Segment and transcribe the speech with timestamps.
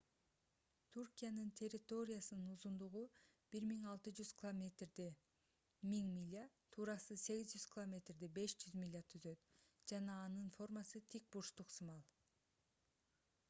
[0.93, 3.03] туркиянын территориясынын узундугу
[3.57, 5.07] 1600 километрди
[5.89, 6.45] 1000 миля
[6.77, 9.47] туурасы 800 километрди 500 миля түзөт
[9.93, 12.03] жана анын формасы тик бурчтук сымал